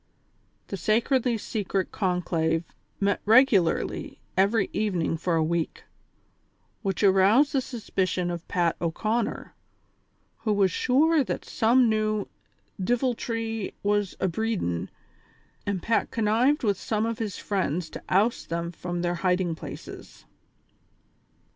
[0.69, 2.63] The sacredly secret conclave
[2.99, 5.83] met regularly every evening for a week,
[6.81, 9.53] which aroused the suspicion of Pat O'Conner,
[10.39, 12.25] who was sure that some new
[12.83, 14.89] "diviltry was abreedin',"
[15.67, 20.25] and Pat connived with some of his friends to oust them from their hiding places.